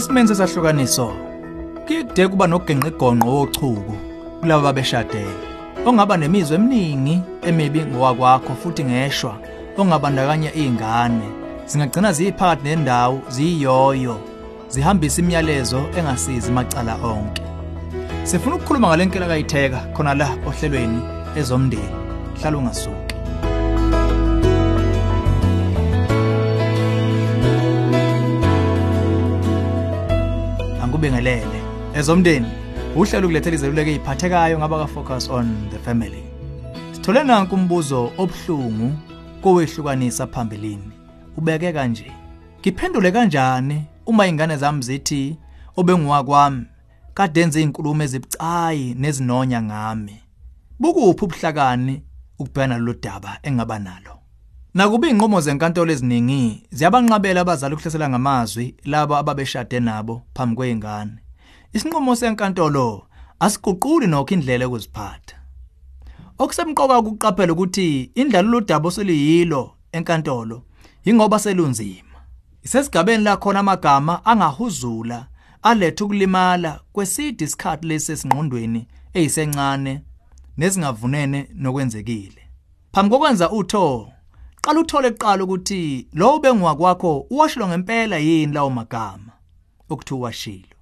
Esimeni 0.00 0.28
sesahlukaniso 0.28 1.12
kide 1.86 2.28
kuba 2.28 2.46
nogenqigonqo 2.46 3.28
wochuku 3.36 3.94
kulabo 4.40 4.62
babeshadene 4.62 5.44
ongaba 5.86 6.16
nemizwa 6.16 6.56
eminingi 6.56 7.22
emibi 7.48 7.80
ngowakwakho 7.84 8.52
futhi 8.60 8.84
ngeshwa 8.84 9.34
ongabandakanya 9.78 10.50
izingane 10.54 11.28
zingagcina 11.70 12.12
ziyiphakathi 12.16 12.64
nendawo 12.64 13.20
ziyiyoyo 13.34 14.16
zihambisa 14.72 15.20
imiyalezo 15.22 15.80
engasizi 15.98 16.50
macala 16.52 16.94
onke. 17.12 17.42
Sifuna 18.24 18.56
ukukhuluma 18.56 18.88
ngalenkela 18.88 19.26
kayitheka 19.30 19.80
khona 19.94 20.14
la 20.14 20.28
ohlelweni 20.48 21.00
ezomndeni. 21.36 21.96
Hlala 22.40 22.58
ungasuki. 22.58 23.09
Angikubingelele 30.82 31.60
ezomndeni 31.94 32.46
uhlelo 32.96 33.26
ukulethela 33.26 33.56
izeluleko 33.56 33.90
eziphathekayo 33.90 34.58
ngaba 34.58 34.78
ka 34.78 34.86
focus 34.86 35.28
on 35.30 35.46
the 35.70 35.78
family. 35.78 36.24
Sithole 36.92 37.24
nanku 37.24 37.54
umbuzo 37.54 38.12
obhlungu 38.18 38.92
kowehlukanisa 39.42 40.26
phambilini. 40.26 40.92
Ubeke 41.36 41.72
kanje 41.72 42.12
ngiphendule 42.60 43.12
kanjani 43.12 43.84
uma 44.06 44.26
ingane 44.26 44.56
zami 44.56 44.82
zithi 44.82 45.36
obengiwakwami 45.76 46.66
kade 47.14 47.40
enze 47.40 47.58
izinkulumo 47.60 48.02
ezibucayi 48.02 48.94
nezinonya 48.94 49.62
ngami? 49.62 50.16
Bukuphi 50.80 51.24
ubuhlakani 51.24 52.02
ukubhekana 52.38 52.78
lo 52.78 52.94
daba 52.94 53.38
engaba 53.42 53.78
nalo? 53.78 54.19
Nakuba 54.74 55.08
inqomo 55.08 55.40
zenkantolo 55.40 55.92
eziningi 55.92 56.62
ziyabanqabela 56.70 57.40
abazali 57.40 57.74
ukuhlasela 57.74 58.08
ngamazwi 58.08 58.74
labo 58.84 59.16
ababeshade 59.16 59.80
nabo 59.80 60.22
phambi 60.34 60.56
kweingane. 60.56 61.18
Isinqumo 61.72 62.16
senkantolo 62.16 63.06
asiguquli 63.40 64.06
nokho 64.06 64.34
indlela 64.34 64.64
yokuziphatha. 64.64 65.36
Okusemqoka 66.38 66.98
ukuqaphela 66.98 67.52
ukuthi 67.52 68.10
indlalo 68.14 68.48
lodaba 68.50 68.88
oseliyilo 68.88 69.62
enkantolo 69.92 70.62
ingoba 71.04 71.38
selunzima. 71.38 72.18
Isesigabeni 72.62 73.24
la 73.24 73.36
khona 73.36 73.60
amagama 73.60 74.24
angahuzula 74.24 75.26
aletha 75.62 76.04
ukulimala 76.04 76.80
kwesidi 76.92 77.44
isikhathi 77.44 77.86
lesesingqondweni 77.86 78.86
eyisencane 79.14 80.02
nezingavunene 80.58 81.48
nokwenzekile. 81.54 82.42
Phambi 82.92 83.10
kokwenza 83.10 83.50
utho 83.50 84.12
qala 84.60 84.80
uthole 84.80 85.10
kuqala 85.10 85.44
ukuthi 85.44 86.06
lo 86.12 86.38
bengiwakwakho 86.38 87.26
uwashilo 87.30 87.68
ngempela 87.68 88.16
yini 88.18 88.52
lawo 88.52 88.70
magama? 88.70 89.32
Okuthi 89.88 90.14
uwashilo. 90.14 90.76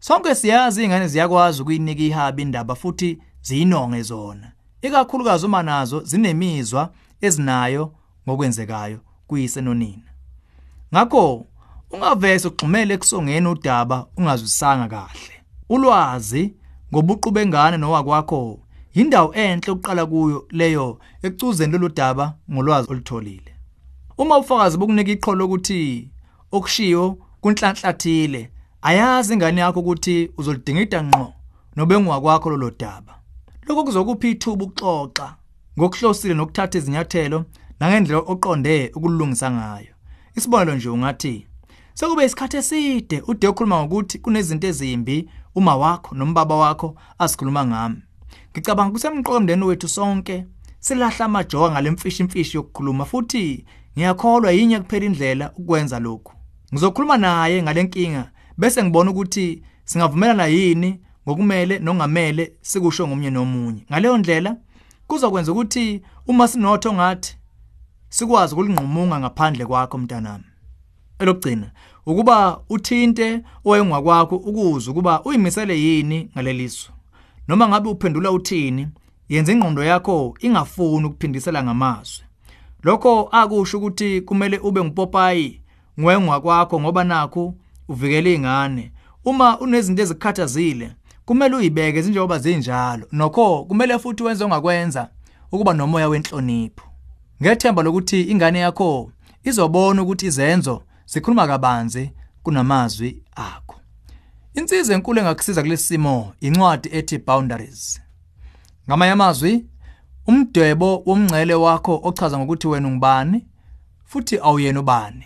Sonke 0.00 0.34
siyazi 0.34 0.84
ingane 0.84 1.08
ziyakwazi 1.08 1.62
ukuyinika 1.62 2.02
ihabi 2.02 2.42
indaba 2.42 2.74
futhi 2.74 3.18
ziyinonge 3.42 4.02
zona. 4.02 4.52
Ikakhulukazi 4.82 5.46
uma 5.46 5.62
nazo 5.62 6.00
zinemizwa 6.04 6.92
ezinayo 7.20 7.92
ngokwenzekayo 8.28 9.00
kuyisenonina. 9.26 10.10
Ngakho 10.94 11.46
ungavese 11.90 12.48
ugxumele 12.48 12.94
ekusongeni 12.94 13.48
udaba 13.48 14.06
ungazwisanga 14.16 14.88
kahle. 14.88 15.34
Ulwazi 15.68 16.54
ngobuqu 16.92 17.30
bengane 17.30 17.76
nowakwakho 17.76 18.58
yindawo 18.94 19.34
enhle 19.34 19.72
ukuqala 19.72 20.06
kuyo 20.06 20.46
leyo 20.50 20.98
ecuzeni 21.22 21.72
lolu 21.72 21.88
daba 21.88 22.34
ngolwazi 22.50 22.90
olutholile. 22.90 23.52
Uma 24.18 24.38
ufakazi 24.38 24.78
bokunika 24.78 25.12
iqholo 25.12 25.44
ukuthi 25.44 26.10
okushiyo 26.52 27.18
kunhlanhlathile 27.40 28.50
ayazi 28.82 29.32
ingane 29.34 29.60
yakho 29.60 29.80
ukuthi 29.80 30.30
uzolidingida 30.38 31.02
ngqo 31.02 31.32
nobengu 31.76 32.20
kwakho 32.20 32.50
lolo 32.50 32.70
daba. 32.70 33.14
Lokho 33.66 33.84
kuzokupha 33.84 34.28
ithuba 34.28 34.64
ukuxoxa 34.64 35.36
ngokuhlosile 35.78 36.34
nokuthatha 36.34 36.78
izinyathelo 36.78 37.44
nangendlela 37.80 38.22
oqonde 38.32 38.92
ukulungisa 38.96 39.50
ngayo. 39.50 39.94
Isibonelo 40.36 40.74
nje 40.76 40.88
ungathi 40.88 41.46
sekube 41.94 42.24
isikhathi 42.24 42.56
eside 42.56 43.22
ude 43.26 43.48
ukhuluma 43.48 43.82
ngokuthi 43.82 44.18
kunezinto 44.18 44.66
ezimbi 44.66 45.28
uma 45.54 45.76
wakho 45.76 46.14
nombaba 46.14 46.56
wakho 46.56 46.94
asikhuluma 47.18 47.66
ngami. 47.66 48.02
Ngicabanga 48.52 48.92
kusemqoka 48.92 49.38
umndeni 49.38 49.64
wethu 49.64 49.88
sonke 49.88 50.44
silahla 50.80 51.24
amajoka 51.24 51.70
ngalemfishi 51.70 52.22
imfishi 52.22 52.56
yokukhuluma 52.56 53.04
futhi 53.04 53.64
ngiyakholwa 53.96 54.52
yinye 54.52 54.80
kuphela 54.80 55.06
indlela 55.06 55.52
ukwenza 55.56 55.98
lokhu. 55.98 56.32
Ngizokhuluma 56.72 57.16
naye 57.16 57.62
ngalenkinga 57.62 58.30
bese 58.58 58.82
ngibona 58.82 59.10
ukuthi 59.10 59.62
singavumelana 59.84 60.46
yini 60.46 61.00
ngokumele 61.26 61.78
nongamele 61.78 62.52
sikusho 62.60 63.08
ngomnye 63.08 63.30
nomunye. 63.30 63.84
Ngaleyo 63.90 64.18
ndlela 64.18 64.56
kuzokwenza 65.06 65.52
ukuthi 65.52 66.02
uma 66.26 66.48
sinotho 66.48 66.92
ngathi 66.92 67.36
sikwazi 68.08 68.54
ukulingqumunga 68.54 69.20
ngaphandle 69.20 69.66
kwakho 69.66 69.98
mntanami. 69.98 70.44
Elokugcina 71.18 71.70
ukuba 72.06 72.60
uthinte 72.68 73.42
owayengakwakho 73.64 74.36
ukuze 74.36 74.90
ukuba 74.90 75.22
uyimisele 75.24 75.80
yini 75.80 76.30
ngaleliso. 76.32 76.91
Noma 77.48 77.68
ngabe 77.68 77.88
uphendula 77.88 78.30
uthini 78.30 78.88
yenza 79.28 79.52
ingqondo 79.52 79.84
yakho 79.84 80.34
ingafuni 80.40 81.06
ukuphindisela 81.06 81.64
ngamazwi. 81.64 82.24
Lokho 82.82 83.28
akusho 83.32 83.78
ukuthi 83.78 84.20
kumele 84.20 84.58
ube 84.58 84.84
ngupopayi 84.84 85.60
ngwengwa 86.00 86.40
kwakho 86.40 86.80
ngoba 86.80 87.04
nakho 87.04 87.54
uvikela 87.88 88.28
izingane 88.28 88.92
uma 89.24 89.60
unezinto 89.60 90.02
ezikhathazile 90.02 90.92
kumele 91.24 91.56
uyibeke 91.56 92.00
njengoba 92.00 92.38
zinjalo. 92.38 93.06
Nokho 93.12 93.64
kumele 93.64 93.98
futhi 93.98 94.22
wenze 94.22 94.44
ongakwenza 94.44 95.08
ukuba 95.52 95.72
nomoya 95.74 96.08
wenhlonipho. 96.08 96.86
Ngethemba 97.42 97.82
lokuthi 97.82 98.22
ingane 98.22 98.58
yakho 98.58 99.10
izobona 99.44 100.02
ukuthi 100.02 100.26
izenzo 100.26 100.82
zikhuluma 101.06 101.46
kabanzi 101.46 102.10
kunamazwi 102.42 103.22
akho. 103.36 103.81
Insiza 104.54 104.94
enkulu 104.94 105.20
engakusiza 105.20 105.62
kulesi 105.62 105.84
simo 105.84 106.32
incwadi 106.40 106.88
ethi 106.92 107.18
Boundaries. 107.18 108.00
Ngamanye 108.88 109.12
amazwi, 109.12 109.66
umdwebo 110.26 111.02
womngcele 111.06 111.54
wakho 111.54 112.00
ochaza 112.04 112.38
ngokuthi 112.38 112.66
wena 112.68 112.88
ungubani 112.88 113.46
futhi 114.04 114.38
awuyena 114.38 114.80
ubani. 114.80 115.24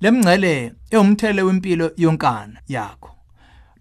Lemngcele 0.00 0.74
ewumthele 0.90 1.42
wempilo 1.42 1.92
yonkana 1.96 2.60
yakho. 2.68 3.10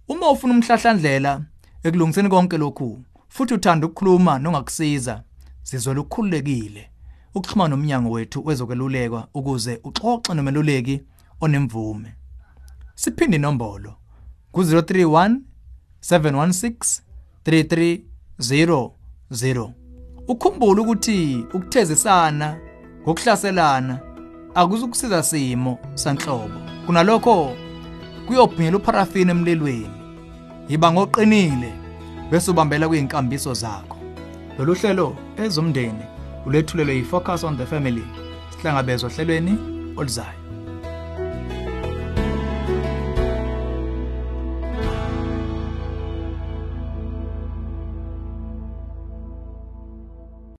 Uma 0.08 0.32
ufuna 0.32 0.54
umhlahlandlela 0.54 1.42
ekulungiseni 1.84 2.30
konke 2.30 2.58
lokhu 2.58 3.04
futhi 3.30 3.54
uthanda 3.54 3.88
ukukhuluma 3.88 4.40
nongakusiza 4.40 5.24
sizwela 5.64 6.02
ukukhululekile 6.02 6.90
ukuxhuma 7.36 7.68
nomnyango 7.68 8.12
wethu 8.12 8.46
wezokwelulekwa 8.46 9.28
ukuze 9.34 9.80
uxoxe 9.84 10.34
nomeluleki 10.34 11.02
onemvume. 11.42 12.14
Siphinde 13.00 13.36
inombolo. 13.36 13.96
Ku-031 14.52 15.36
716 16.02 17.02
3300 17.46 19.72
ukhumbule 20.28 20.82
ukuthi 20.82 21.46
ukuthezisana 21.54 22.58
ngokuhlaselana 23.02 24.00
akuzukusiza 24.56 25.24
simo 25.24 25.80
sanhlobo. 25.94 26.60
Kunalokho 26.86 27.56
kuyobhinyela 28.28 28.78
uparafini 28.78 29.32
emlilweni. 29.32 29.90
Yiba 30.70 30.92
ngoqinile 30.92 31.74
bese 32.32 32.52
ubambela 32.52 32.88
kuyinkambiso 32.88 33.54
zakho. 33.54 33.98
Lolu 34.58 34.74
hlelo 34.74 35.18
ezomndeni 35.38 36.04
ulethulelwe 36.46 36.96
yi-focus 36.96 37.44
on 37.44 37.58
the 37.58 37.66
family 37.66 38.04
sihlangabezwa 38.50 39.10
ohlelweni 39.10 39.58
oluzayo. 39.98 40.39